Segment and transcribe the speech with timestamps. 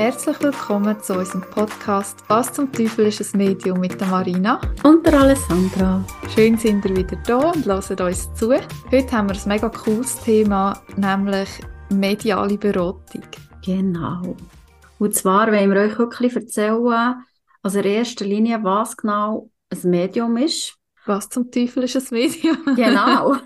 [0.00, 5.06] Herzlich willkommen zu unserem Podcast «Was zum Teufel ist ein Medium» mit der Marina und
[5.06, 6.02] der Alessandra.
[6.34, 8.50] Schön sind ihr wieder da und hören uns zu.
[8.50, 11.50] Heute haben wir ein mega cooles Thema, nämlich
[11.90, 13.24] mediale Beratung.
[13.62, 14.36] Genau.
[14.98, 17.22] Und zwar wollen wir euch wirklich erzählen,
[17.62, 20.78] also in erster Linie, was genau ein Medium ist.
[21.04, 22.56] Was zum Teufel ist ein Medium?
[22.74, 23.36] genau.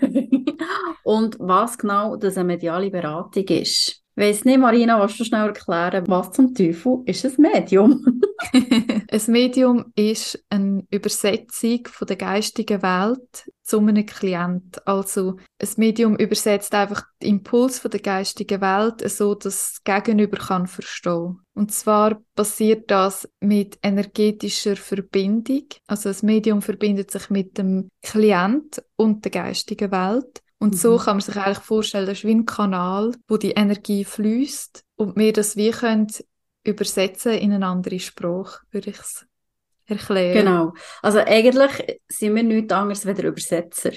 [1.03, 4.04] und was genau das eine mediale Beratung ist.
[4.17, 8.21] Weiss nicht, Marina, willst du schnell erklären, was zum Teufel ist ein Medium?
[8.53, 14.87] ein Medium ist eine Übersetzung von der geistigen Welt zu einem Klient.
[14.87, 20.37] Also ein Medium übersetzt einfach den Impuls von der geistigen Welt so, dass das Gegenüber
[20.37, 21.41] kann verstehen.
[21.53, 25.65] Und zwar passiert das mit energetischer Verbindung.
[25.87, 30.41] Also das Medium verbindet sich mit dem Klient und der geistigen Welt.
[30.59, 30.77] Und mhm.
[30.77, 34.83] so kann man sich eigentlich vorstellen, das ist wie ein Kanal, wo die Energie fließt
[34.95, 36.07] und wir das wie können
[36.63, 39.25] übersetzen in eine andere Sprache, würde ich es
[39.85, 40.33] erklären.
[40.33, 40.73] Genau.
[41.01, 43.91] Also eigentlich sind wir nichts anderes als Übersetzer.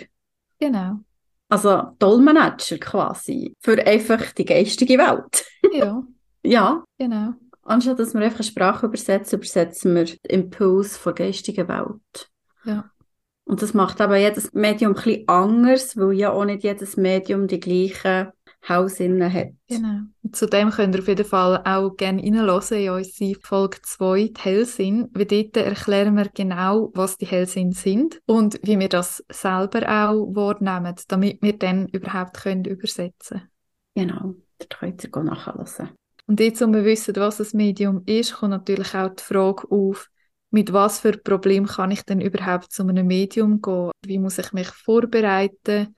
[0.60, 1.00] Genau.
[1.48, 5.46] Also Dolmetscher quasi für einfach die geistige Welt.
[5.72, 6.02] Ja.
[6.42, 6.84] ja.
[6.98, 7.32] Genau.
[7.62, 12.30] Anstatt dass wir einfach eine Sprache übersetzen, übersetzen wir den Impuls der geistigen Welt.
[12.64, 12.90] Ja.
[13.48, 17.46] Und das macht aber jedes Medium ein bisschen anders, weil ja auch nicht jedes Medium
[17.46, 18.28] die gleichen
[18.68, 19.48] Hausinnen hat.
[19.68, 20.00] Genau.
[20.22, 24.40] Und zudem könnt ihr auf jeden Fall auch gerne reinhören in unsere Folge 2, die
[24.40, 29.80] Hellsinn, weil dort erklären wir genau, was die Hellsinn sind und wie wir das selber
[29.88, 33.48] auch wahrnehmen, damit wir dann überhaupt können übersetzen
[33.94, 34.08] können.
[34.08, 35.88] Genau, das könnt ihr nachhören.
[36.26, 40.10] Und jetzt, um zu wissen, was das Medium ist, kommt natürlich auch die Frage auf,
[40.50, 43.90] mit was für Problem kann ich denn überhaupt zu einem Medium gehen?
[44.04, 45.94] Wie muss ich mich vorbereiten?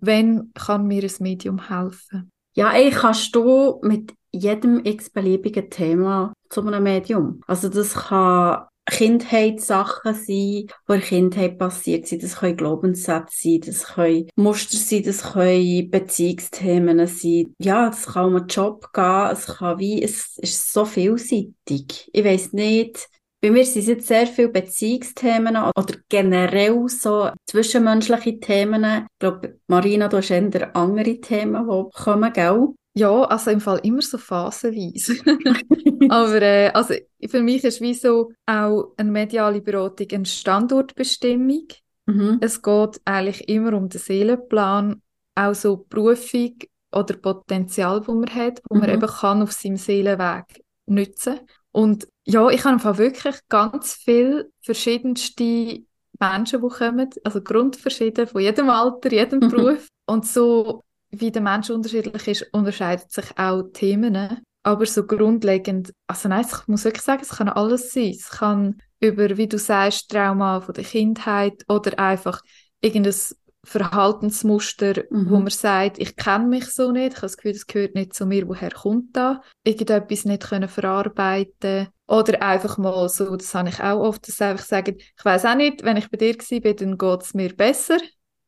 [0.00, 2.30] Wenn kann mir ein Medium helfen?
[2.54, 7.40] Ja, eigentlich kannst du mit jedem x-beliebigen Thema zu einem Medium.
[7.46, 12.22] Also das kann Kindheitssachen sein, die in Kindheit passiert sind.
[12.22, 17.54] Das können Glaubenssätze sein, das können Muster sein, das können Beziehungsthemen sein.
[17.58, 22.10] Ja, es kann um einen Job gehen, es kann wie, es ist so vielseitig.
[22.12, 23.08] Ich weiss nicht,
[23.44, 28.84] bei mir sind es jetzt sehr viele Beziehungsthemen oder generell so zwischenmenschliche Themen.
[28.84, 32.68] Ich glaube, Marina, du hast eher andere Themen, die kommen, gell?
[32.94, 35.16] Ja, also im Fall immer so phasenweise.
[36.08, 36.94] Aber äh, also
[37.28, 41.66] für mich ist wie so auch eine mediale Beratung eine Standortbestimmung.
[42.06, 42.38] Mhm.
[42.40, 45.02] Es geht eigentlich immer um den Seelenplan,
[45.34, 46.56] auch so Berufung
[46.92, 48.80] oder Potenzial, das man hat, wo mhm.
[48.80, 51.40] man eben kann auf seinem Seelenweg nutzen.
[51.74, 55.82] Und ja, ich habe wirklich ganz viele verschiedenste
[56.20, 59.88] Menschen, die kommen, also grundverschieden, von jedem Alter, jedem Beruf.
[60.06, 64.40] Und so wie der Mensch unterschiedlich ist, unterscheiden sich auch Themen.
[64.62, 68.10] Aber so grundlegend, also nein, ich muss wirklich sagen, es kann alles sein.
[68.10, 72.40] Es kann über, wie du sagst, Trauma von der Kindheit oder einfach
[72.80, 73.16] irgendein
[73.64, 75.30] Verhaltensmuster, mhm.
[75.30, 78.14] wo man sagt, ich kenne mich so nicht, ich habe das Gefühl, das gehört nicht
[78.14, 79.42] zu mir, woher kommt da?
[79.64, 84.64] Irgendetwas nicht können verarbeiten oder einfach mal so, das habe ich auch oft, dass einfach
[84.64, 87.98] sagen, ich weiß auch nicht, wenn ich bei dir war, dann geht es mir besser.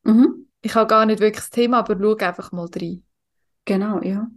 [0.03, 0.47] Mhm.
[0.61, 3.03] Ich habe gar nicht wirklich das Thema, aber schau einfach mal rein.
[3.65, 4.27] Genau, ja.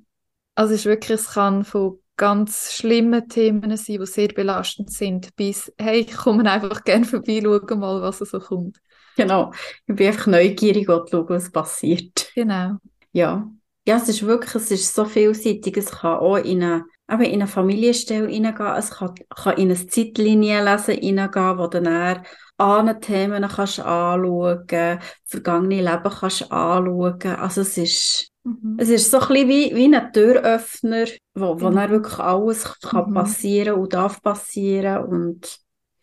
[0.54, 5.34] Also es ist wirklich, es kann von ganz schlimmen Themen sein, die sehr belastend sind,
[5.36, 8.76] bis, hey, ich komme einfach gerne vorbei, schau mal, was so kommt.
[9.16, 9.52] Genau.
[9.86, 12.30] Ich bin einfach neugierig und schauen, was passiert.
[12.34, 12.76] Genau.
[13.12, 13.50] Ja.
[13.88, 15.78] Ja, es ist wirklich, es ist so vielseitig.
[15.78, 18.76] Es kann auch in eine, eben in eine Familienstelle reingehen.
[18.76, 22.22] Es kann, kann in eine Zeitlinie lesen reingehen, wo dann eher
[22.58, 27.36] andere Themen kannst anschauen, vergangene Leben kannst anschauen.
[27.36, 28.76] Also es ist, mhm.
[28.78, 31.74] es ist so ein bisschen wie, wie ein Türöffner, wo, wo mhm.
[31.76, 33.14] dann wirklich alles kann mhm.
[33.14, 35.60] passieren und darf passieren und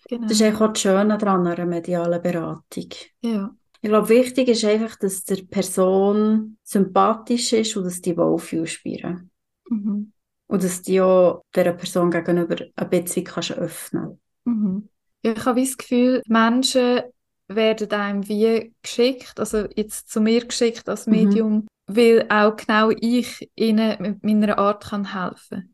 [0.07, 0.23] Genau.
[0.23, 2.89] Das ist eigentlich auch das Schöne daran, einer medialen Beratung.
[3.21, 3.53] Ja.
[3.81, 9.29] Ich glaube, wichtig ist einfach, dass die Person sympathisch ist und dass die wohlfühlst spüren.
[9.69, 10.13] Mhm.
[10.47, 14.89] Und dass die auch dieser Person gegenüber eine Beziehung kannst öffnen mhm.
[15.21, 17.01] Ich habe das Gefühl, Menschen
[17.49, 21.13] werden einem wie geschickt, also jetzt zu mir geschickt als mhm.
[21.13, 21.67] Medium, mhm.
[21.87, 25.73] Weil auch genau ich ihnen mit meiner Art kann helfen kann.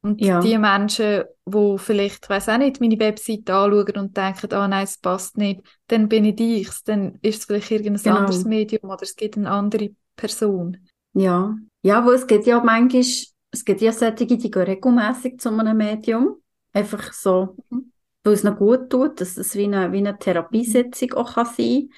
[0.00, 0.40] Und ja.
[0.40, 4.84] die Menschen, die vielleicht, weiß auch nicht, meine Webseite anschauen und denken, ah oh nein,
[4.84, 8.16] es passt nicht, dann bin ich ich's, dann ist es vielleicht irgendein genau.
[8.16, 10.76] anderes Medium oder es gibt eine andere Person.
[11.14, 15.48] Ja, ja, wo es geht ja manchmal, es gibt ja solche, die gehen regelmässig zu
[15.48, 16.36] einem Medium,
[16.72, 17.92] einfach so, mhm.
[18.22, 21.88] weil es noch gut tut, dass es wie eine, wie eine Therapiesitzung auch kann sein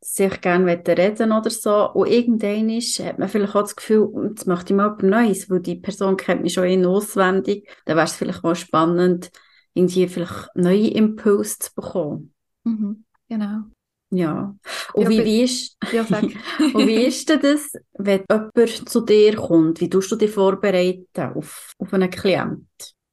[0.00, 1.90] sich gerne reden oder so.
[1.92, 5.50] Und irgendwann ist, hat man vielleicht auch das Gefühl, jetzt möchte ich mal etwas Neues,
[5.50, 7.68] weil die Person kennt mich schon in auswendig.
[7.84, 9.30] Dann wäre es vielleicht mal spannend,
[9.74, 12.34] irgendwie vielleicht neue Impulse zu bekommen.
[12.64, 13.62] Mhm, genau.
[14.10, 14.54] Ja.
[14.94, 16.02] Und ja, wie, wie, ist, ja,
[16.74, 19.80] und wie ist denn das, wenn jemand zu dir kommt?
[19.80, 22.66] Wie tust du dich vorbereiten auf, auf einen Klienten?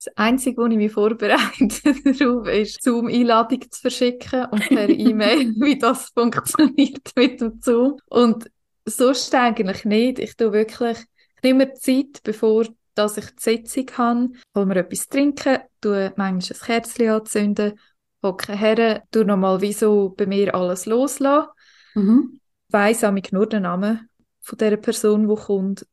[0.05, 5.79] Das Einzige, wo ich mich vorbereite darauf, ist, Zoom-Einladung zu verschicken und per E-Mail, wie
[5.79, 7.97] das funktioniert mit dem Zoom.
[8.07, 8.51] Und
[8.85, 10.19] sonst eigentlich nicht.
[10.19, 15.09] Ich tue wirklich, ich nehme Zeit, bevor dass ich die Sitzung habe, hol mir etwas
[15.09, 17.79] trinken, tue manchmal ein Kerzchen anzünden,
[18.23, 21.49] hocke her, tue nochmal wie so bei mir alles loslassen,
[21.95, 22.39] mhm.
[22.69, 24.07] weiss auch nur den Namen
[24.39, 25.85] von der Person, die kommt.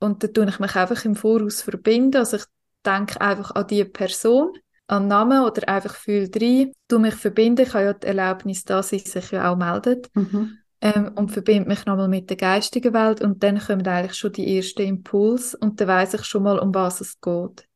[0.00, 2.18] Und dann tue ich mich einfach im Voraus verbinden.
[2.18, 2.44] Also ich
[2.82, 4.52] denke einfach an die Person,
[4.86, 7.62] an Namen oder einfach fühle rein, tu mich verbinden.
[7.62, 10.10] Ich habe ja die Erlaubnis, dass sie sich ja auch meldet.
[10.14, 10.58] Mhm.
[10.80, 14.56] Ähm, und verbinde mich nochmal mit der geistigen Welt und dann kommen eigentlich schon die
[14.56, 17.68] ersten Impulse und dann weiß ich schon mal, um was es geht.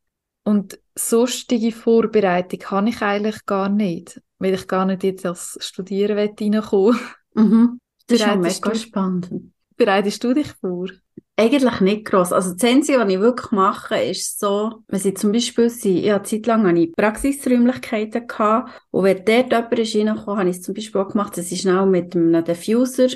[0.43, 6.19] Und sonstige Vorbereitung habe ich eigentlich gar nicht, weil ich gar nicht jetzt als Studieren
[6.19, 6.99] reinkommen
[7.35, 7.81] mhm.
[8.09, 9.31] Das ist schon mega spannend.
[9.77, 10.89] Bereitest du dich vor?
[11.39, 12.33] Eigentlich nicht gross.
[12.33, 16.11] Also das Einzige, was ich wirklich mache, ist so, wenn sie zum Beispiel sind, ich
[16.11, 20.75] hatte Zeit lang eine Praxisräumlichkeiten gehabt, und wenn dort jemand reingekommen, habe ich es zum
[20.75, 23.09] Beispiel auch gemacht, dass ich schnell mit einem Diffuser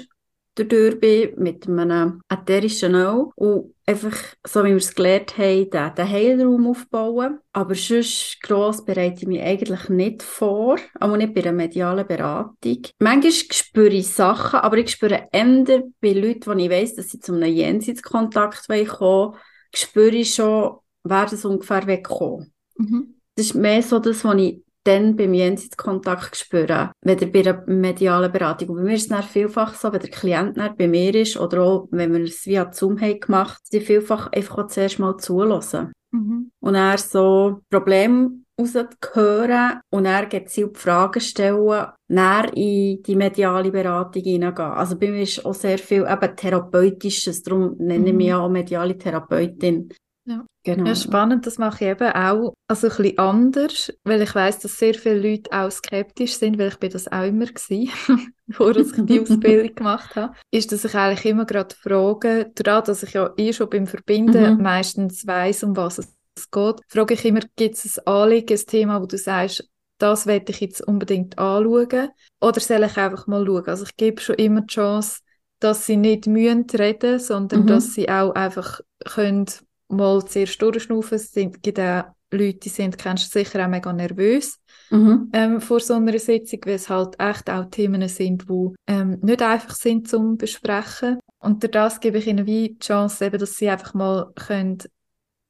[0.64, 4.16] dadurch bin, mit einem ätherischen Öl und einfach,
[4.46, 7.38] so wie wir es gelernt haben, den, den Heilraum aufbauen.
[7.52, 12.82] Aber sonst gross bereite ich mich eigentlich nicht vor, auch nicht bei einer medialen Beratung.
[12.98, 17.20] Manchmal spüre ich Sachen, aber ich spüre eher bei Leuten, die ich weiss, dass sie
[17.20, 19.34] zu einem Jenseitskontakt kommen wollen,
[19.74, 22.52] spüre ich schon, wer das ungefähr wegkommen.
[22.76, 23.14] Mhm.
[23.36, 28.32] Das ist mehr so das, was ich dann beim Jenseitskontakt spüren, weder bei einer medialen
[28.32, 28.70] Beratung.
[28.70, 31.36] Und bei mir ist es dann vielfach so, wenn der Klient dann bei mir ist
[31.36, 35.16] oder auch, wenn wir es via Zoom haben gemacht, sie vielfach einfach auch zuerst mal
[35.18, 35.92] zulassen.
[36.12, 36.50] Mhm.
[36.60, 44.22] Und er so Probleme rauszuhören und er gezielt Fragen stellen, dann in die mediale Beratung
[44.22, 44.70] hineingehen.
[44.70, 48.34] Also bei mir ist auch sehr viel eben Therapeutisches, darum nenne ich mich mhm.
[48.34, 49.90] auch mediale Therapeutin.
[50.26, 50.44] Ja.
[50.62, 50.86] Genau.
[50.86, 54.78] Ja, spannend, das mache ich eben auch also ein bisschen anders, weil ich weiß, dass
[54.78, 57.90] sehr viele Leute auch skeptisch sind, weil ich bin das auch immer gewesen,
[58.46, 63.02] bevor ich die Ausbildung gemacht habe, ist, dass ich eigentlich immer gerade frage, dadurch, dass
[63.02, 64.62] ich ja eh schon beim Verbinden mhm.
[64.62, 69.00] meistens weiß, um was es geht, frage ich immer, gibt es ein Anliegen, ein Thema,
[69.00, 73.66] wo du sagst, das werde ich jetzt unbedingt anschauen, oder soll ich einfach mal schauen?
[73.66, 75.20] Also ich gebe schon immer die Chance,
[75.58, 77.66] dass sie nicht mühen reden, sondern mhm.
[77.66, 79.46] dass sie auch einfach können
[79.90, 81.16] mal zuerst durchschnaufen.
[81.16, 84.58] Es gibt auch Leute, die sind, kennst du sicher, auch mega nervös
[84.90, 85.30] mhm.
[85.32, 89.42] ähm, vor so einer Sitzung, weil es halt echt auch Themen sind, die ähm, nicht
[89.42, 91.18] einfach sind zum Besprechen.
[91.38, 94.78] Und durch das gebe ich ihnen wie die Chance, eben, dass sie einfach mal können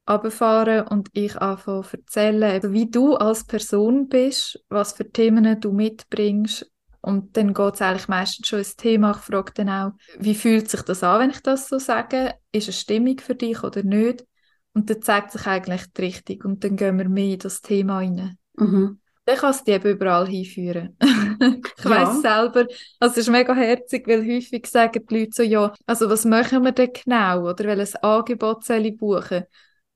[0.09, 5.73] runterfahren und ich anfange zu erzählen, wie du als Person bist, was für Themen du
[5.73, 6.71] mitbringst.
[7.03, 9.13] Und dann geht es eigentlich meistens schon ins Thema.
[9.13, 12.35] Ich frage dann auch, wie fühlt sich das an, wenn ich das so sage?
[12.53, 14.25] Ist es stimmig für dich oder nicht?
[14.73, 17.99] Und dann zeigt sich eigentlich die Richtung und dann gehen wir mehr in das Thema
[17.99, 18.39] rein.
[18.55, 19.01] Mhm.
[19.25, 20.97] Dann kannst du die eben überall hinführen.
[21.01, 21.91] ich ja.
[21.91, 22.67] weiss selber,
[22.99, 26.65] also es ist mega herzig, weil häufig sagen die Leute so, ja, also was machen
[26.65, 27.49] wir denn genau?
[27.49, 29.45] Oder welches Angebot soll ich buchen?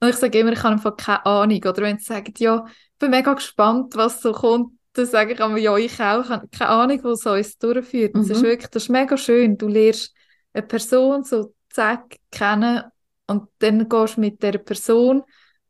[0.00, 1.64] Und ich sage immer, ich habe einfach keine Ahnung.
[1.64, 5.40] Oder wenn sie sagen, ja, ich bin mega gespannt, was so kommt, dann sage ich
[5.40, 8.14] immer, ja, ich auch, ich habe keine Ahnung, was uns durchführt.
[8.14, 8.20] Mhm.
[8.20, 8.46] Das ist mhm.
[8.46, 9.56] wirklich, das ist mega schön.
[9.56, 10.14] Du lernst
[10.52, 12.84] eine Person so zack kennen
[13.26, 15.22] und dann gehst du mit der Person,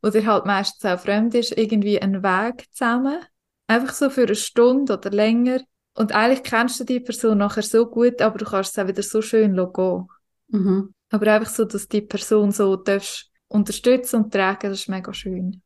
[0.03, 3.19] die dir halt meistens auch fremd ist, irgendwie einen Weg zusammen.
[3.67, 5.61] Einfach so für eine Stunde oder länger.
[5.95, 9.01] Und eigentlich kennst du die Person nachher so gut, aber du kannst es auch wieder
[9.01, 10.07] so schön gehen.
[10.49, 10.93] Mhm.
[11.09, 15.61] Aber einfach so, dass die Person so darfst unterstützen und tragen, das ist mega schön.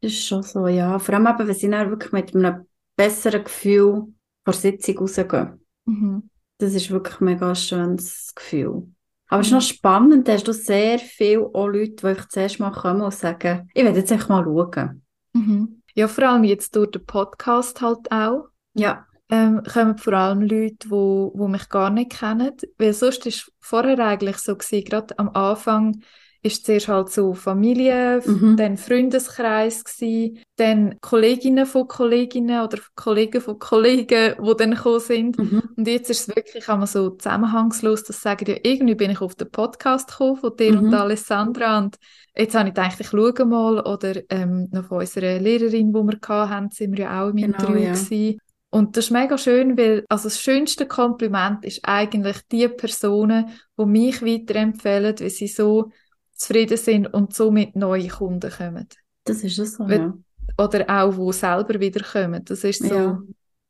[0.00, 0.98] Das ist schon so, ja.
[0.98, 5.64] Vor allem eben, wenn sie dann wirklich mit einem besseren Gefühl vor Sitzung rausgehen.
[5.84, 6.30] Mhm.
[6.58, 8.93] Das ist wirklich ein mega schönes Gefühl.
[9.28, 12.60] Aber es ist noch spannend, da hast du sehr viele auch Leute, die ich zuerst
[12.60, 15.02] mal kommen und sagen, ich werde jetzt echt mal schauen.
[15.32, 15.82] Mhm.
[15.94, 18.48] Ja, vor allem jetzt durch den Podcast halt auch.
[18.74, 19.06] Ja.
[19.30, 22.52] Ähm, kommen vor allem Leute, die wo, wo mich gar nicht kennen.
[22.78, 26.02] Weil sonst war es vorher eigentlich so gewesen, gerade am Anfang
[26.44, 28.58] ist zuerst halt so Familie, mhm.
[28.58, 35.38] dann Freundeskreis gewesen, dann Kolleginnen von Kolleginnen oder Kollegen von Kollegen, die dann gekommen sind.
[35.38, 35.62] Mhm.
[35.74, 39.34] Und jetzt ist es wirklich einmal so zusammenhangslos, dass sagen, ja, irgendwie bin ich auf
[39.34, 40.88] den Podcast gekommen von dir mhm.
[40.88, 41.96] und Alessandra und
[42.36, 46.18] jetzt habe ich gedacht, ich schaue mal oder ähm, noch von unserer Lehrerin, die wir
[46.28, 47.92] hatten, sind wir ja auch im genau, Interview ja.
[47.92, 48.38] gewesen.
[48.68, 53.86] Und das ist mega schön, weil also das schönste Kompliment ist eigentlich die Personen, die
[53.86, 55.90] mich weiterempfehlen, weil sie so
[56.34, 58.88] zufrieden sind und somit neue Kunden kommen.
[59.24, 60.14] Das ist es so, ja.
[60.58, 62.44] Oder auch, die selber wiederkommen.
[62.44, 63.22] Das ist so ja.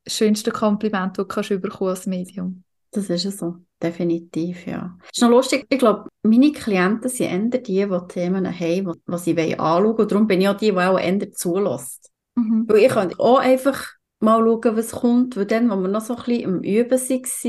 [0.05, 2.65] das schönste Kompliment, das du kannst bekommen als Medium.
[2.91, 4.97] Das ist es so, definitiv, ja.
[5.13, 9.37] ist noch lustig, ich glaube, meine Klienten sind eher die, die Themen haben, die, sie
[9.37, 9.97] anschauen wollen.
[9.97, 12.13] Und darum bin ich auch die, die auch eher zulässt.
[12.37, 12.65] Mhm.
[12.69, 13.85] Weil ich kann auch einfach
[14.21, 17.23] mal schauen, was kommt, weil dann, als wir noch so ein bisschen am Üben waren,
[17.23, 17.45] ist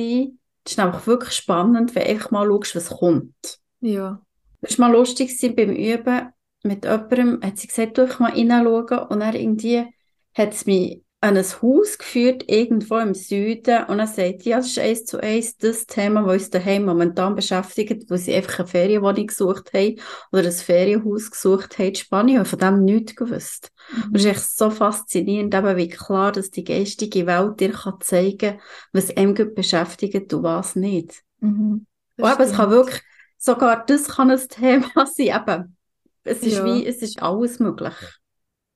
[0.68, 3.60] es einfach wirklich spannend, wenn du mal schaust, was kommt.
[3.82, 4.25] Ja.
[4.62, 6.30] Es war mal lustig beim Üben
[6.64, 9.86] mit jemandem, hat sie gesagt, du einfach mal hineinschauen und dann irgendwie
[10.34, 14.68] hat es mich an ein Haus geführt, irgendwo im Süden, und er sagt, ja, das
[14.68, 18.68] ist eins zu eins das Thema, das uns daheim momentan beschäftigt, wo sie einfach eine
[18.68, 20.00] Ferienwohnung gesucht haben
[20.32, 23.72] oder ein Ferienhaus gesucht haben in Spanien und von dem nichts gewusst.
[23.90, 24.04] Mhm.
[24.04, 27.96] Und es ist echt so faszinierend, eben wie klar, dass die geistige Welt dir kann
[28.02, 28.60] zeigen kann,
[28.94, 31.24] was einem beschäftigt und was nicht.
[31.40, 31.88] Mhm.
[32.18, 33.02] Und eben, es kann wirklich,
[33.38, 35.78] sogar das kann ein Thema sein, eben,
[36.24, 36.66] es ist ja.
[36.66, 37.96] wie, es ist alles möglich.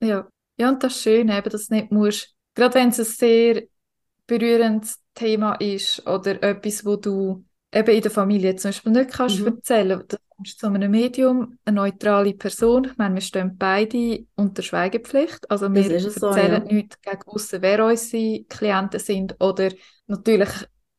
[0.00, 0.28] Ja.
[0.58, 3.62] Ja, und das Schöne, eben, dass du nicht musst gerade wenn es ein sehr
[4.26, 9.40] berührendes Thema ist oder etwas, wo du eben in der Familie zum Beispiel nicht kannst
[9.40, 9.46] mhm.
[9.46, 12.84] erzählen, da kommst du zu einem Medium, eine neutrale Person.
[12.84, 15.50] Ich meine, wir stehen beide unter Schweigepflicht.
[15.50, 16.58] Also wir erzählen so, ja.
[16.58, 19.70] nichts gegen aussen, wer unsere Klienten sind oder
[20.06, 20.50] natürlich,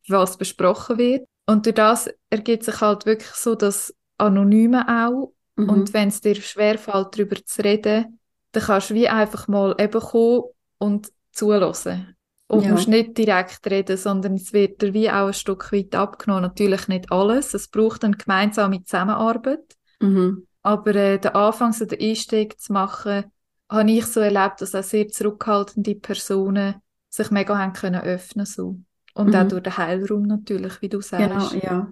[0.08, 1.26] was besprochen wird.
[1.46, 5.32] Und durch das ergibt sich halt wirklich so das Anonyme auch.
[5.56, 5.68] Mhm.
[5.68, 8.18] Und wenn es dir schwerfällt, darüber zu reden,
[8.52, 10.42] dann kannst du wie einfach mal eben kommen
[10.78, 12.16] und zulassen.
[12.46, 12.72] Und ja.
[12.72, 16.42] musst nicht direkt reden, sondern es wird dir wie auch ein Stück weit abgenommen.
[16.42, 17.54] Natürlich nicht alles.
[17.54, 19.64] Es braucht eine gemeinsame Zusammenarbeit.
[20.00, 20.46] Mhm.
[20.62, 23.24] Aber äh, den Anfang, so den Einstieg zu machen,
[23.70, 26.74] habe ich so erlebt, dass auch sehr zurückhaltende Personen
[27.08, 28.78] sich mega haben können öffnen so.
[29.14, 29.34] Und mhm.
[29.34, 31.52] auch durch den Heilraum natürlich, wie du sagst.
[31.52, 31.88] Genau, ja.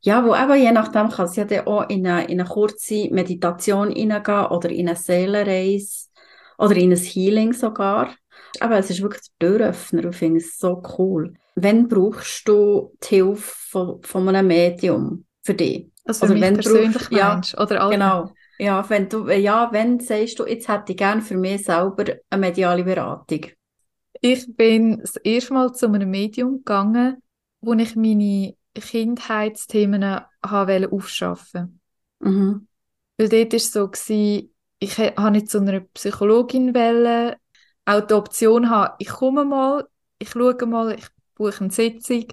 [0.00, 3.08] Ja, wo eben je nachdem kann es ja dann auch in eine, in eine kurze
[3.10, 6.06] Meditation hineingehen oder in eine Seelenreise
[6.58, 8.14] oder in ein Healing sogar.
[8.60, 11.34] Aber es ist wirklich der Türöffner und ich finde es so cool.
[11.56, 15.90] Wann brauchst du die Hilfe von, von einem Medium für dich?
[16.04, 17.90] Also, also wenn persönlich brauchst, meinst, ja, oder?
[17.90, 18.30] Genau.
[18.58, 22.40] Ja, wenn du, ja, wenn sagst du, jetzt hätte ich gerne für mich selber eine
[22.40, 23.40] mediale Beratung?
[24.20, 27.22] Ich bin das erste Mal zu einem Medium gegangen,
[27.60, 31.80] wo ich meine Kindheitsthemen habe aufschaffen
[32.20, 32.66] mhm.
[33.18, 37.34] Weil dort war es so, gewesen, ich habe nicht zu einer Psychologin wollen,
[37.86, 39.86] auch die Option haben, ich komme mal,
[40.18, 42.26] ich schaue mal, ich buche eine Sitzung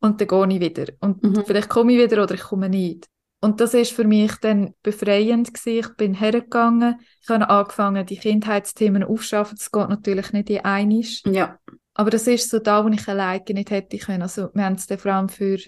[0.00, 0.92] und dann gehe ich wieder.
[1.00, 1.44] Und mhm.
[1.46, 3.06] vielleicht komme ich wieder oder ich komme nicht.
[3.40, 5.78] Und das ist für mich dann befreiend gewesen.
[5.78, 9.56] Ich bin hergegangen, ich habe angefangen, die Kindheitsthemen aufzuschaffen.
[9.58, 11.22] Das geht natürlich nicht in einisch.
[11.26, 11.58] Ja.
[11.94, 14.22] Aber das ist so da, wo ich alleine nicht hätte können.
[14.22, 15.58] Also wir haben es dann vor allem für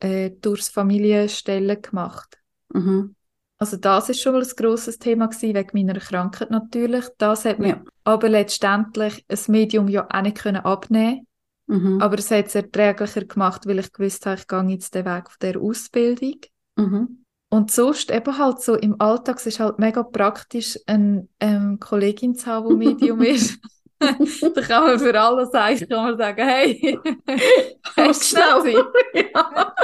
[0.00, 2.38] äh, durchs Familienstellen gemacht.
[2.72, 3.14] Mhm.
[3.58, 7.04] Also das ist schon mal ein grosses Thema gewesen, wegen meiner Krankheit natürlich.
[7.18, 7.82] Das hat ja.
[8.02, 11.26] aber letztendlich ein Medium ja auch nicht können abnehmen
[11.66, 12.00] mhm.
[12.02, 15.30] Aber es hat es erträglicher gemacht, weil ich gewusst habe, ich gehe jetzt den Weg
[15.30, 16.40] von der Ausbildung.
[16.76, 17.24] Mhm.
[17.50, 22.34] Und sonst eben halt so im Alltag es ist halt mega praktisch, eine ähm, Kollegin
[22.34, 23.60] zu haben, die Medium ist.
[24.00, 26.98] da kann man für alles eigentlich kann man sagen, hey,
[27.96, 29.74] hast schnell ja.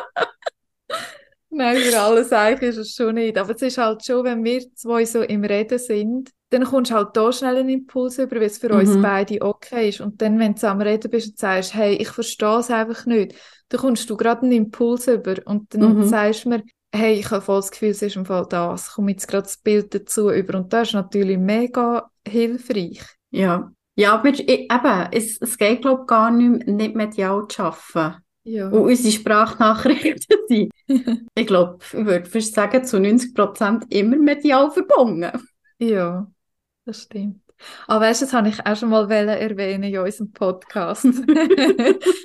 [1.52, 3.36] Nein, für alles eigentlich ist es schon nicht.
[3.36, 6.94] Aber es ist halt schon, wenn wir zwei so im Reden sind, dann kommst du
[6.94, 8.80] halt da schnell einen Impuls über, weil es für mhm.
[8.80, 10.00] uns beide okay ist.
[10.00, 13.34] Und dann, wenn du am Reden bist und sagst, hey, ich verstehe es einfach nicht,
[13.68, 16.04] dann kommst du gerade einen Impuls über und dann mhm.
[16.04, 16.62] sagst du mir,
[16.94, 18.88] hey, ich habe voll das Gefühl, es ist im Fall das.
[18.88, 20.58] Ich komme jetzt gerade das Bild dazu über.
[20.58, 23.02] Und das ist natürlich mega hilfreich.
[23.30, 23.72] Ja.
[23.96, 28.22] Ja, aber eben, es, es geht, glaube ich, gar nicht, nicht medial zu arbeiten.
[28.44, 28.68] Ja.
[28.68, 30.72] Und unsere Sprachnachrichten sind,
[31.34, 35.30] ich glaube, ich würde fast sagen, zu 90 Prozent immer medial verbunden.
[35.78, 36.26] Ja,
[36.86, 37.40] das stimmt.
[37.86, 41.06] Aber weißt du, das habe ich auch schon mal erwähnen in unserem Podcast.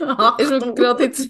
[0.02, 0.50] Ach, ich
[1.00, 1.30] jetzt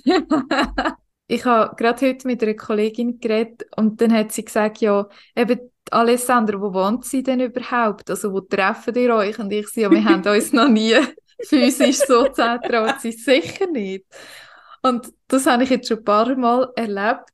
[1.28, 5.60] ich habe gerade heute mit einer Kollegin geredet und dann hat sie gesagt, ja, eben
[5.92, 8.10] Alessandra, wo wohnt sie denn überhaupt?
[8.10, 9.40] Also wo treffen ihr euch?
[9.40, 10.96] Und ich so, ja, wir haben uns noch nie
[11.42, 14.06] physisch so zusammengetraut, sie sicher nicht.
[14.82, 17.30] Und das habe ich jetzt schon ein paar Mal erlebt,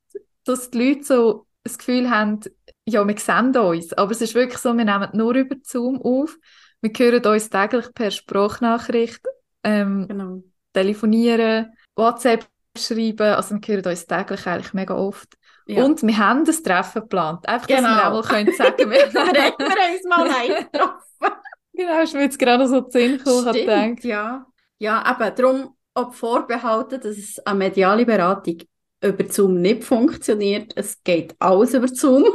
[0.46, 2.40] dass die Leute so das Gefühl haben,
[2.86, 3.94] ja, wir sehen uns.
[3.94, 6.38] Aber es ist wirklich so, wir nehmen nur über Zoom auf.
[6.82, 9.22] Wir hören uns täglich per Sprachnachricht,
[9.64, 10.44] ähm, genau.
[10.74, 13.34] telefonieren, WhatsApp schreiben.
[13.34, 15.38] Also wir hören uns täglich eigentlich mega oft.
[15.68, 15.84] Ja.
[15.84, 17.48] Und wir haben das Treffen geplant.
[17.48, 17.82] Einfach, genau.
[17.82, 21.42] dass wir auch mal können sagen wir, haben uns mal getroffen.
[21.74, 24.46] Genau, ist mir jetzt gerade so zu Sinn gekommen, ja.
[24.78, 28.58] Ja, aber darum ob vorbehalten, dass es eine mediale Beratung
[29.04, 30.74] über Zoom nicht funktioniert.
[30.76, 32.26] Es geht alles über Zoom.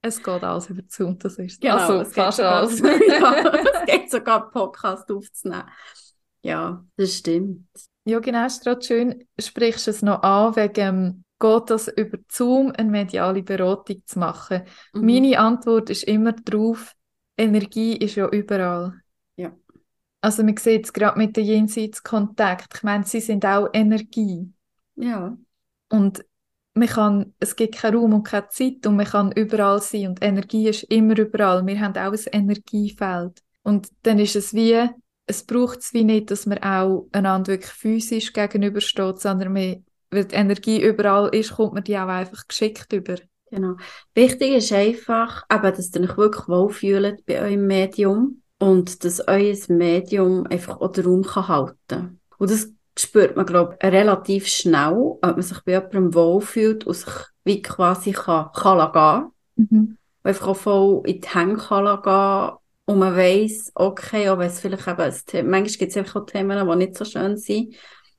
[0.00, 2.78] Es geht alles über Zoom, das ist genau, also es fast alles.
[3.08, 5.64] ja, es geht sogar Podcast aufzunehmen.
[6.42, 7.68] Ja, das stimmt.
[8.04, 12.72] Ja, genau, ist gerade schön, sprichst du es noch an, wegen geht das über Zoom
[12.76, 14.62] eine mediale Beratung zu machen.
[14.92, 15.04] Mhm.
[15.04, 16.94] Meine Antwort ist immer drauf,
[17.36, 18.94] Energie ist ja überall.
[19.36, 19.52] Ja.
[20.20, 22.74] Also man sieht es gerade mit den Jenseitskontakt.
[22.74, 24.52] Ich meine, sie sind auch Energie.
[24.96, 25.36] Ja.
[25.90, 26.24] Und
[26.74, 30.22] man kann, es gibt keinen Raum und keine Zeit und man kann überall sein und
[30.22, 31.64] Energie ist immer überall.
[31.66, 33.40] Wir haben auch ein Energiefeld.
[33.62, 34.88] Und dann ist es wie,
[35.26, 40.26] es braucht es wie nicht, dass man auch einander wirklich physisch gegenübersteht, sondern man, weil
[40.26, 43.16] die Energie überall ist, kommt man die auch einfach geschickt über.
[43.50, 43.76] Genau.
[44.14, 49.56] Wichtig ist einfach, aber dass ihr euch wirklich wohlfühlt bei eurem Medium und dass euer
[49.68, 52.20] Medium einfach auch den Raum kann halten kann.
[52.38, 56.94] Und das spürt man, glaube ich, relativ schnell, ob man sich bei jemandem wohlfühlt und
[56.94, 57.12] sich
[57.44, 58.92] wie quasi kann, kann
[59.56, 59.68] gehen.
[59.70, 59.98] Mhm.
[60.22, 64.60] Einfach auch voll in die Hände kann gehen und man weiss, okay, auch wenn es
[64.60, 67.74] vielleicht eben, ein manchmal gibt es einfach auch Themen, die nicht so schön sind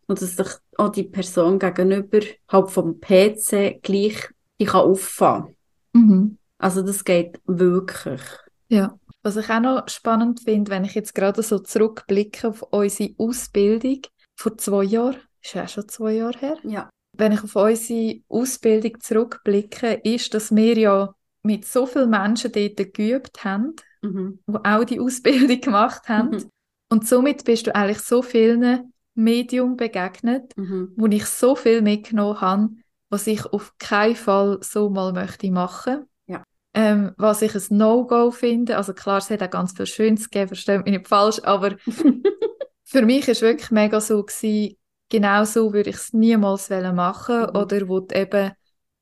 [0.07, 2.19] und dass sich auch die Person gegenüber
[2.49, 4.29] halt vom PC gleich
[4.59, 5.55] die kann auffangen.
[5.93, 6.37] Mhm.
[6.57, 8.21] Also das geht wirklich.
[8.69, 8.97] Ja.
[9.21, 14.01] Was ich auch noch spannend finde, wenn ich jetzt gerade so zurückblicke auf unsere Ausbildung
[14.35, 16.57] vor zwei Jahren, ist ja schon zwei Jahre her.
[16.63, 16.89] Ja.
[17.13, 22.93] Wenn ich auf unsere Ausbildung zurückblicke, ist, dass wir ja mit so vielen Menschen dort
[22.93, 23.75] geübt haben,
[24.13, 24.39] mhm.
[24.47, 26.29] die auch die Ausbildung gemacht haben.
[26.29, 26.49] Mhm.
[26.89, 30.93] Und somit bist du eigentlich so vielen Medium begegnet, mhm.
[30.95, 32.69] wo ich so viel mitgenommen habe,
[33.09, 36.05] was ich auf keinen Fall so mal möchte machen.
[36.27, 36.43] Ja.
[36.73, 40.49] Ähm, was ich ein No-Go finde, also klar, es hat auch ganz viel Schönes gegeben,
[40.49, 41.75] versteht mich nicht falsch, aber
[42.83, 44.77] für mich ist wirklich mega so gewesen,
[45.09, 47.55] genau so würde ich es niemals machen mhm.
[47.55, 48.51] oder wo du eben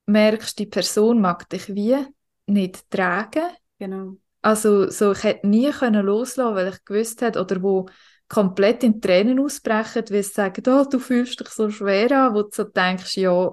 [0.05, 1.97] merkst, die Person mag dich wie
[2.45, 3.49] nicht tragen.
[3.79, 4.17] Genau.
[4.43, 7.87] Also so, ich hätte nie können loslassen, weil ich gewusst hätte, oder wo
[8.27, 12.43] komplett in Tränen ausbrechen, weil sie sagen, oh, du fühlst dich so schwer an, wo
[12.43, 13.51] du so denkst, ja,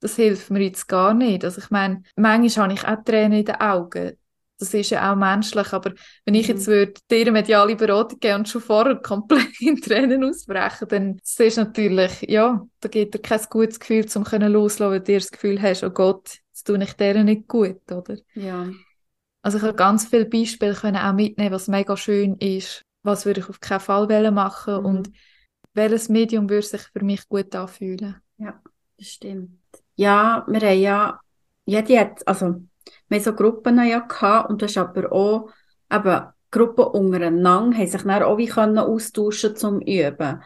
[0.00, 1.44] das hilft mir jetzt gar nicht.
[1.44, 4.18] Also ich meine, manchmal habe ich auch Tränen in den Augen.
[4.58, 5.92] Das ist ja auch menschlich, aber
[6.24, 6.72] wenn ich jetzt mhm.
[6.72, 11.56] würde dir eine mediale Beratung geben und schon vorher komplett in Tränen ausbrechen, dann siehst
[11.56, 15.62] du natürlich, ja, da geht dir kein gutes Gefühl, um loszulassen, weil du das Gefühl
[15.62, 18.16] hast, oh Gott, jetzt tue ich deren nicht gut, oder?
[18.34, 18.68] Ja.
[19.42, 23.40] Also ich habe ganz viele Beispiele können auch mitnehmen, was mega schön ist, was würde
[23.40, 24.86] ich auf keinen Fall machen mhm.
[24.86, 25.10] und
[25.74, 28.16] welches Medium würde sich für mich gut anfühlen.
[28.38, 28.60] Ja,
[28.98, 29.58] das stimmt.
[29.96, 31.20] Ja, wir haben ja,
[31.64, 32.62] jede hat, also,
[33.08, 35.50] wir haben so Gruppen ja gehabt und du hast aber auch,
[35.92, 40.42] eben, Gruppen untereinander haben sich dann auch wie können austauschen zum Üben.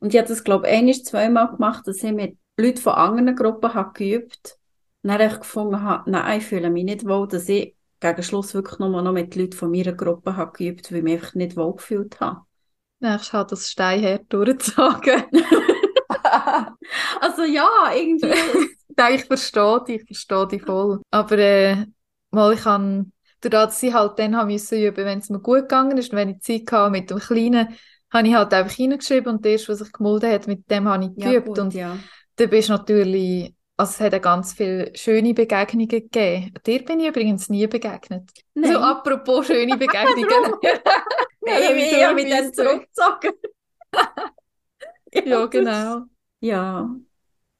[0.00, 3.36] Und ich habe das, glaube ich, ein, zweimal gemacht, dass ich mit Leuten von anderen
[3.36, 4.58] Gruppen habe geübt
[5.02, 7.76] und dann habe ich gefunden habe, nein, ich fühle mich nicht wohl, dass ich
[8.12, 11.14] gegen Schluss wirklich nur noch mit Leuten von meiner Gruppe habe geübt, weil ich mich
[11.14, 12.42] einfach nicht wohl gefühlt habe.
[13.00, 15.24] Ja, ich habe das steinhart durchgezogen.
[17.20, 18.32] also ja, irgendwie
[18.96, 21.00] Nein, ich verstehe dich, ich verstehe dich voll.
[21.10, 21.86] Aber äh,
[22.30, 25.62] mal ich kann, dadurch, dass ich halt dann haben müssen üben, wenn es mir gut
[25.62, 27.76] gegangen ist und wenn ich Zeit hatte mit dem Kleinen,
[28.12, 31.10] habe ich halt einfach hingeschrieben und das, was sich gemulden hat, mit dem habe ich
[31.10, 31.24] geübt.
[31.24, 31.98] Ja, gut, und ja.
[32.36, 36.54] da bist natürlich, also es hat ganz viele schöne Begegnungen gegeben.
[36.64, 38.30] Dir bin ich übrigens nie begegnet.
[38.54, 38.72] Nein.
[38.72, 40.54] So apropos schöne Begegnungen.
[41.40, 43.32] Nein, ich habe mich dann zurückgezogen.
[45.12, 46.02] ja, genau.
[46.40, 46.90] Ja,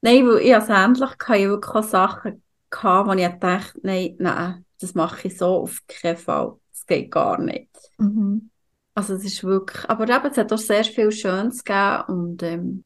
[0.05, 4.15] Nein, weil ich hatte ähnlich, ich hatte wirklich auch Sachen, gehabt, wo ich dachte, nein,
[4.19, 6.59] nein, das mache ich so auf keinen Fall.
[6.71, 7.71] Das geht gar nicht.
[7.97, 8.51] Mhm.
[8.93, 12.83] Also es ist wirklich, aber eben, es hat auch sehr viel Schönes gegeben und ähm,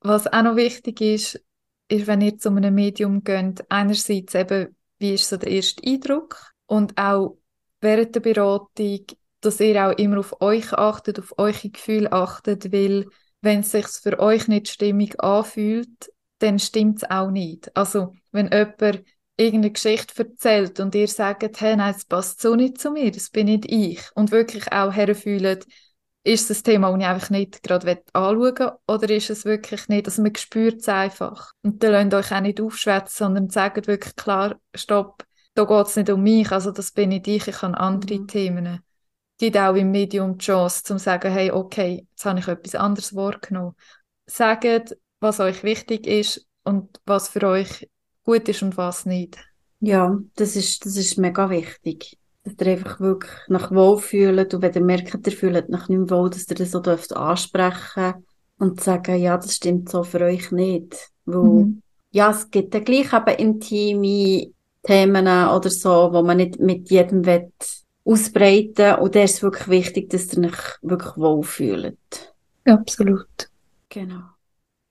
[0.00, 1.40] was auch noch wichtig ist,
[1.94, 6.52] ist, wenn ihr zu einem Medium geht, einerseits eben, wie ist so der erste Eindruck
[6.66, 7.36] und auch
[7.80, 9.06] während der Beratung,
[9.40, 13.06] dass ihr auch immer auf euch achtet, auf eure Gefühle achtet, weil
[13.40, 17.74] wenn es sich für euch nicht stimmig anfühlt, dann stimmt es auch nicht.
[17.76, 19.04] Also, wenn jemand
[19.36, 23.30] irgendeine Geschichte erzählt und ihr sagt, hey, nein, das passt so nicht zu mir, das
[23.30, 25.66] bin nicht ich, und wirklich auch herfühlt,
[26.24, 30.22] ist das Thema, das ich einfach nicht gerade anschauen oder ist es wirklich nicht, also
[30.22, 31.52] man spürt es einfach.
[31.62, 35.96] Und dann lasst euch auch nicht aufschwätzen, sondern sagt wirklich klar, stopp, da geht es
[35.96, 38.26] nicht um mich, also das bin nicht ich, ich habe andere mhm.
[38.26, 38.80] Themen
[39.38, 43.14] gibt auch im Medium die Chance, zu sagen, hey, okay, jetzt habe ich etwas anderes
[43.14, 43.74] wahrgenommen.
[44.26, 47.88] Sagt, was euch wichtig ist und was für euch
[48.24, 49.38] gut ist und was nicht.
[49.80, 52.16] Ja, das ist, das ist mega wichtig.
[52.44, 56.10] Dass ihr einfach wirklich nach wohl fühlt und wenn ihr merkt, ihr fühlt nach nicht
[56.10, 58.24] wohl, dass ihr das so dürft ansprechen
[58.58, 61.10] und sagen, ja, das stimmt so für euch nicht.
[61.24, 61.82] Weil, mhm.
[62.10, 64.52] ja, es gibt dann gleich eben intime
[64.82, 67.50] Themen oder so, wo man nicht mit jedem will
[68.04, 72.34] ausbreiten und da ist wirklich wichtig, dass ihr euch wirklich wohl fühlt.
[72.66, 73.48] Absolut.
[73.88, 74.20] Genau.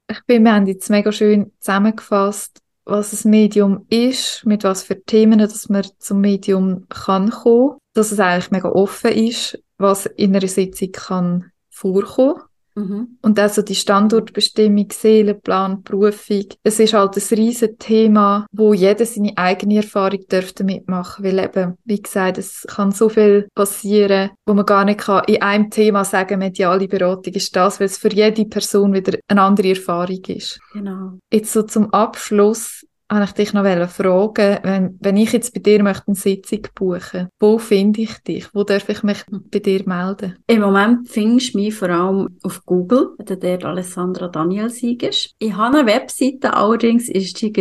[0.09, 5.01] Ich bin, wir haben jetzt mega schön zusammengefasst, was das Medium ist, mit was für
[5.03, 10.35] Themen dass man zum Medium kann kommen, dass es eigentlich mega offen ist, was in
[10.35, 12.41] einer Sitzung kann vorkommen
[12.75, 13.17] Mhm.
[13.21, 16.45] Und also die Standortbestimmung, Seelenplan, Berufung.
[16.63, 21.77] Es ist halt ein riesen Thema, wo jeder seine eigene Erfahrung dürfte mitmachen, weil eben,
[21.85, 26.03] wie gesagt, es kann so viel passieren, wo man gar nicht kann in einem Thema
[26.05, 30.59] sagen, mediale Beratung ist das, weil es für jede Person wieder eine andere Erfahrung ist.
[30.73, 31.19] Genau.
[31.31, 35.83] Jetzt so zum Abschluss, habe ich dich noch fragen, wenn, wenn ich jetzt bei dir
[35.83, 38.47] möchte eine Sitzung buchen wo finde ich dich?
[38.53, 40.37] Wo darf ich mich bei dir melden?
[40.47, 45.33] Im Moment findest du mich vor allem auf Google, der dort Alessandra Daniel ist.
[45.39, 47.51] Ich habe eine Webseite, allerdings ist die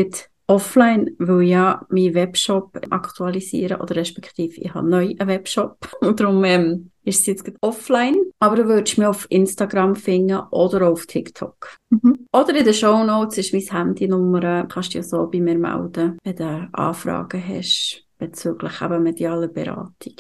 [0.47, 6.45] offline, weil ja mein Webshop aktualisieren oder respektive ich habe neu einen Webshop und darum
[6.45, 8.17] ähm, ist es jetzt offline.
[8.39, 11.77] Aber du würdest mich auf Instagram finden oder auf TikTok.
[11.91, 12.27] Mhm.
[12.33, 16.19] Oder in den Show Notes ist meine Handynummer, kannst du ja so bei mir melden,
[16.23, 20.17] wenn du Anfragen hast bezüglich eben medialer Beratung.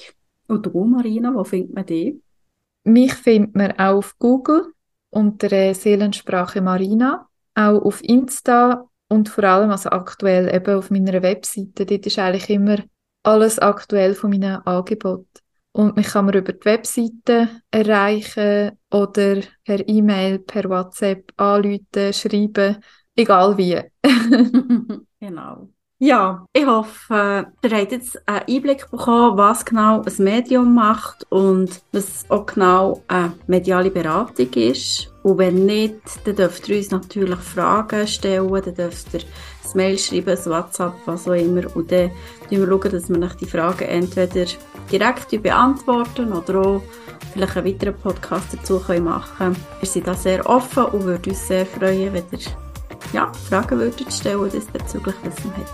[0.48, 2.16] Und du, Marina, wo findet man dich?
[2.84, 4.72] Mich findet man auch auf Google
[5.10, 11.86] unter Seelensprache Marina, auch auf Insta und vor allem also aktuell eben auf meiner Webseite.
[11.86, 12.78] Dort ist eigentlich immer
[13.22, 15.26] alles aktuell von meinem Angebot.
[15.72, 22.76] Und mich kann man über die Webseite erreichen oder per E-Mail, per WhatsApp anrufen, schreiben,
[23.16, 23.80] egal wie.
[25.20, 25.68] genau.
[26.04, 31.80] Ja, ich hoffe, ihr habt jetzt einen Einblick bekommen, was genau ein Medium macht und
[31.92, 35.12] was auch genau eine mediale Beratung ist.
[35.22, 39.96] Und wenn nicht, dann dürft ihr uns natürlich Fragen stellen, dann dürft ihr ein Mail
[39.96, 41.64] schreiben, ein WhatsApp, was auch immer.
[41.76, 42.10] Und dann
[42.50, 44.46] schauen wir, dass wir die Fragen entweder
[44.90, 46.82] direkt beantworten oder auch
[47.32, 49.56] vielleicht einen weiteren Podcast dazu machen können.
[49.80, 52.38] Wir sind da sehr offen und würden uns sehr freuen, wenn ihr
[53.12, 55.66] ja, Fragen würdet stellen diesbezüglich, was man hat.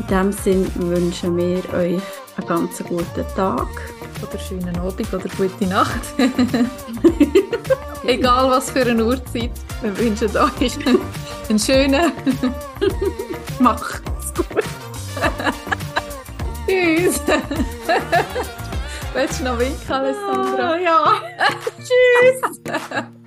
[0.00, 2.02] In diesem Sinne wünschen wir euch
[2.36, 3.68] einen ganz guten Tag.
[4.22, 6.00] Oder schönen Abend oder gute Nacht.
[8.04, 9.50] Egal was für eine Uhrzeit,
[9.82, 10.78] wir wünschen euch
[11.48, 12.12] einen schönen.
[13.60, 14.64] Macht's gut.
[16.68, 17.20] Tschüss.
[19.14, 20.74] Willst du noch winken, Alessandra?
[20.74, 21.14] Oh, ja.
[21.78, 22.60] Tschüss.